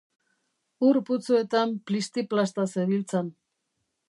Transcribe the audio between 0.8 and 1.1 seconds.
ur